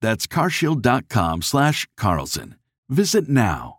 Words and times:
That's 0.00 0.26
carshield.com 0.26 1.42
slash 1.42 1.88
Carlson. 1.96 2.56
Visit 2.88 3.28
now. 3.28 3.78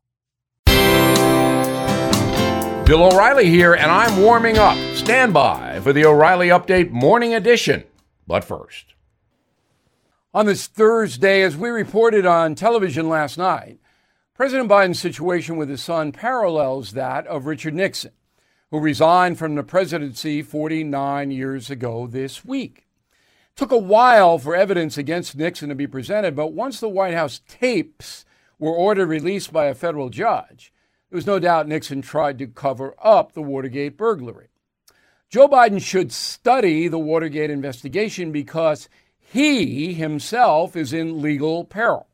Bill 2.86 3.04
O'Reilly 3.04 3.48
here, 3.48 3.76
and 3.76 3.92
I'm 3.92 4.20
warming 4.20 4.58
up. 4.58 4.76
Stand 4.95 5.31
by 5.31 5.80
for 5.81 5.94
the 5.94 6.06
O'Reilly 6.06 6.48
Update 6.48 6.89
Morning 6.89 7.36
Edition. 7.36 7.84
But 8.26 8.44
first, 8.44 8.95
on 10.34 10.48
this 10.48 10.66
Thursday, 10.66 11.44
as 11.44 11.56
we 11.56 11.70
reported 11.70 12.26
on 12.26 12.56
television 12.56 13.08
last 13.08 13.38
night, 13.38 13.78
President 14.33 14.70
Biden's 14.70 15.00
situation 15.00 15.56
with 15.56 15.70
his 15.70 15.83
son 15.83 16.11
parallels 16.11 16.94
that 16.94 17.28
of 17.28 17.45
Richard 17.45 17.76
Nixon, 17.76 18.14
who 18.72 18.80
resigned 18.80 19.38
from 19.38 19.54
the 19.54 19.64
presidency 19.64 20.42
49 20.42 21.30
years 21.30 21.70
ago 21.70 22.08
this 22.08 22.44
week. 22.44 22.88
Took 23.59 23.71
a 23.73 23.77
while 23.77 24.39
for 24.39 24.55
evidence 24.55 24.97
against 24.97 25.35
Nixon 25.35 25.67
to 25.67 25.75
be 25.75 25.85
presented, 25.85 26.33
but 26.33 26.53
once 26.53 26.79
the 26.79 26.88
White 26.88 27.13
House 27.13 27.41
tapes 27.45 28.23
were 28.57 28.71
ordered 28.71 29.07
released 29.07 29.52
by 29.52 29.65
a 29.65 29.75
federal 29.75 30.07
judge, 30.07 30.71
there 31.09 31.17
was 31.17 31.27
no 31.27 31.39
doubt 31.39 31.67
Nixon 31.67 32.02
tried 32.02 32.39
to 32.39 32.47
cover 32.47 32.95
up 33.03 33.33
the 33.33 33.41
Watergate 33.41 33.97
burglary. 33.97 34.47
Joe 35.30 35.49
Biden 35.49 35.81
should 35.81 36.13
study 36.13 36.87
the 36.87 36.97
Watergate 36.97 37.49
investigation 37.49 38.31
because 38.31 38.87
he 39.17 39.93
himself 39.93 40.77
is 40.77 40.93
in 40.93 41.21
legal 41.21 41.65
peril. 41.65 42.07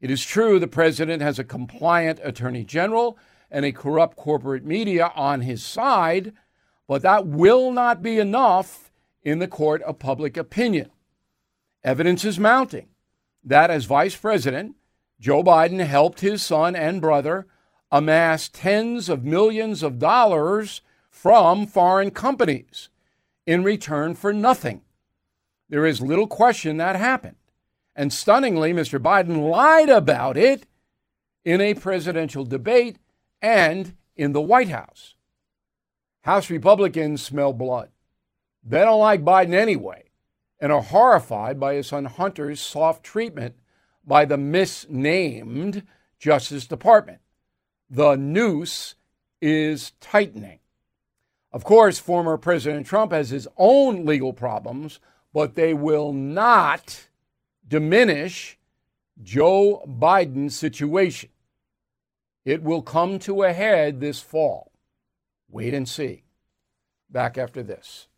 It 0.00 0.12
is 0.12 0.24
true 0.24 0.60
the 0.60 0.68
president 0.68 1.22
has 1.22 1.40
a 1.40 1.44
compliant 1.44 2.20
attorney 2.22 2.62
general 2.62 3.18
and 3.50 3.64
a 3.64 3.72
corrupt 3.72 4.16
corporate 4.16 4.64
media 4.64 5.10
on 5.16 5.40
his 5.40 5.64
side, 5.64 6.32
but 6.86 7.02
that 7.02 7.26
will 7.26 7.72
not 7.72 8.00
be 8.00 8.20
enough 8.20 8.91
in 9.22 9.38
the 9.38 9.48
court 9.48 9.82
of 9.82 9.98
public 9.98 10.36
opinion. 10.36 10.90
Evidence 11.84 12.24
is 12.24 12.38
mounting 12.38 12.88
that 13.44 13.70
as 13.70 13.84
vice 13.84 14.16
president, 14.16 14.76
Joe 15.20 15.42
Biden 15.42 15.84
helped 15.84 16.20
his 16.20 16.42
son 16.42 16.74
and 16.74 17.00
brother 17.00 17.46
amass 17.90 18.48
tens 18.48 19.08
of 19.08 19.24
millions 19.24 19.82
of 19.82 19.98
dollars 19.98 20.80
from 21.10 21.66
foreign 21.66 22.10
companies 22.10 22.88
in 23.46 23.62
return 23.62 24.14
for 24.14 24.32
nothing. 24.32 24.82
There 25.68 25.86
is 25.86 26.00
little 26.00 26.26
question 26.26 26.78
that 26.78 26.96
happened. 26.96 27.36
And 27.94 28.12
stunningly, 28.12 28.72
Mr. 28.72 28.98
Biden 28.98 29.50
lied 29.50 29.90
about 29.90 30.36
it 30.36 30.66
in 31.44 31.60
a 31.60 31.74
presidential 31.74 32.44
debate 32.44 32.96
and 33.42 33.94
in 34.16 34.32
the 34.32 34.40
White 34.40 34.68
House. 34.68 35.14
House 36.22 36.48
Republicans 36.48 37.22
smell 37.22 37.52
blood. 37.52 37.90
They 38.64 38.80
don't 38.80 39.00
like 39.00 39.24
Biden 39.24 39.54
anyway 39.54 40.04
and 40.60 40.70
are 40.70 40.82
horrified 40.82 41.58
by 41.58 41.74
his 41.74 41.88
son 41.88 42.04
Hunter's 42.04 42.60
soft 42.60 43.02
treatment 43.02 43.56
by 44.04 44.24
the 44.24 44.38
misnamed 44.38 45.82
Justice 46.18 46.66
Department. 46.66 47.18
The 47.90 48.16
noose 48.16 48.94
is 49.40 49.92
tightening. 50.00 50.60
Of 51.52 51.64
course, 51.64 51.98
former 51.98 52.38
President 52.38 52.86
Trump 52.86 53.12
has 53.12 53.30
his 53.30 53.48
own 53.58 54.06
legal 54.06 54.32
problems, 54.32 55.00
but 55.34 55.54
they 55.54 55.74
will 55.74 56.12
not 56.12 57.08
diminish 57.66 58.58
Joe 59.22 59.84
Biden's 59.86 60.56
situation. 60.56 61.30
It 62.44 62.62
will 62.62 62.82
come 62.82 63.18
to 63.20 63.42
a 63.42 63.52
head 63.52 64.00
this 64.00 64.20
fall. 64.20 64.72
Wait 65.48 65.74
and 65.74 65.88
see. 65.88 66.22
Back 67.10 67.36
after 67.36 67.62
this. 67.62 68.08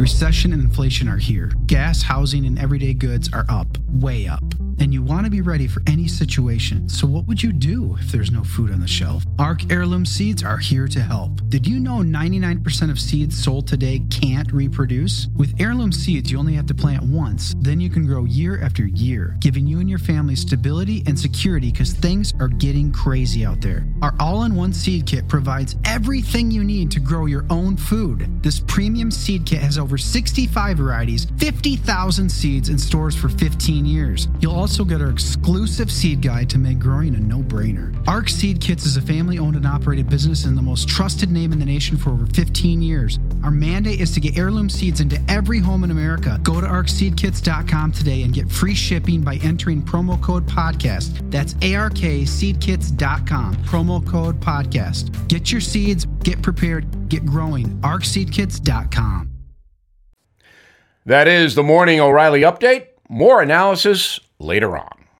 Recession 0.00 0.54
and 0.54 0.62
inflation 0.62 1.10
are 1.10 1.18
here. 1.18 1.52
Gas, 1.66 2.00
housing, 2.00 2.46
and 2.46 2.58
everyday 2.58 2.94
goods 2.94 3.28
are 3.34 3.44
up, 3.50 3.66
way 3.90 4.26
up. 4.26 4.42
And 4.78 4.94
you 4.94 5.02
want 5.02 5.26
to 5.26 5.30
be 5.30 5.42
ready 5.42 5.66
for 5.66 5.82
any 5.86 6.08
situation. 6.08 6.88
So, 6.88 7.06
what 7.06 7.26
would 7.26 7.42
you 7.42 7.52
do 7.52 7.98
if 8.00 8.10
there's 8.10 8.30
no 8.30 8.42
food 8.42 8.70
on 8.70 8.80
the 8.80 8.88
shelf? 8.88 9.24
Ark 9.40 9.72
Heirloom 9.72 10.04
Seeds 10.04 10.44
are 10.44 10.58
here 10.58 10.86
to 10.86 11.00
help. 11.00 11.40
Did 11.48 11.66
you 11.66 11.80
know 11.80 12.00
99% 12.00 12.90
of 12.90 13.00
seeds 13.00 13.42
sold 13.42 13.66
today 13.66 14.02
can't 14.10 14.52
reproduce? 14.52 15.28
With 15.34 15.58
Heirloom 15.58 15.92
Seeds, 15.92 16.30
you 16.30 16.38
only 16.38 16.52
have 16.52 16.66
to 16.66 16.74
plant 16.74 17.04
once, 17.04 17.54
then 17.56 17.80
you 17.80 17.88
can 17.88 18.04
grow 18.04 18.26
year 18.26 18.60
after 18.60 18.84
year, 18.84 19.38
giving 19.40 19.66
you 19.66 19.80
and 19.80 19.88
your 19.88 19.98
family 19.98 20.36
stability 20.36 21.02
and 21.06 21.18
security 21.18 21.70
because 21.70 21.94
things 21.94 22.34
are 22.38 22.48
getting 22.48 22.92
crazy 22.92 23.46
out 23.46 23.62
there. 23.62 23.86
Our 24.02 24.14
all 24.20 24.44
in 24.44 24.54
one 24.54 24.74
seed 24.74 25.06
kit 25.06 25.26
provides 25.26 25.74
everything 25.86 26.50
you 26.50 26.62
need 26.62 26.90
to 26.90 27.00
grow 27.00 27.24
your 27.24 27.46
own 27.48 27.78
food. 27.78 28.42
This 28.42 28.60
premium 28.60 29.10
seed 29.10 29.46
kit 29.46 29.62
has 29.62 29.78
over 29.78 29.96
65 29.96 30.76
varieties, 30.76 31.26
50,000 31.38 32.28
seeds 32.28 32.68
and 32.68 32.78
stores 32.78 33.16
for 33.16 33.30
15 33.30 33.86
years. 33.86 34.28
You'll 34.40 34.54
also 34.54 34.84
get 34.84 35.00
our 35.00 35.08
exclusive 35.08 35.90
seed 35.90 36.20
guide 36.20 36.50
to 36.50 36.58
make 36.58 36.78
growing 36.78 37.14
a 37.14 37.18
no 37.18 37.38
brainer. 37.38 37.96
Ark 38.06 38.28
Seed 38.28 38.60
Kits 38.60 38.84
is 38.84 38.98
a 38.98 39.00
family 39.30 39.46
owned 39.46 39.54
and 39.54 39.66
operated 39.66 40.08
business 40.08 40.44
and 40.44 40.58
the 40.58 40.62
most 40.62 40.88
trusted 40.88 41.30
name 41.30 41.52
in 41.52 41.60
the 41.60 41.64
nation 41.64 41.96
for 41.96 42.10
over 42.10 42.26
15 42.26 42.82
years. 42.82 43.20
Our 43.44 43.52
mandate 43.52 44.00
is 44.00 44.12
to 44.14 44.20
get 44.20 44.36
heirloom 44.36 44.68
seeds 44.68 45.00
into 45.00 45.20
every 45.28 45.60
home 45.60 45.84
in 45.84 45.92
America. 45.92 46.40
Go 46.42 46.60
to 46.60 46.66
arkseedkits.com 46.66 47.92
today 47.92 48.22
and 48.22 48.34
get 48.34 48.50
free 48.50 48.74
shipping 48.74 49.22
by 49.22 49.36
entering 49.36 49.82
promo 49.82 50.20
code 50.20 50.46
podcast. 50.46 51.30
That's 51.30 51.54
arkseedkits.com, 51.54 53.54
promo 53.56 54.04
code 54.04 54.40
podcast. 54.40 55.28
Get 55.28 55.52
your 55.52 55.60
seeds, 55.60 56.06
get 56.24 56.42
prepared, 56.42 57.08
get 57.08 57.24
growing. 57.24 57.68
arkseedkits.com. 57.82 59.30
That 61.06 61.28
is 61.28 61.54
the 61.54 61.62
Morning 61.62 62.00
O'Reilly 62.00 62.40
Update. 62.40 62.88
More 63.08 63.42
analysis 63.42 64.18
later 64.40 64.76
on. 64.76 64.99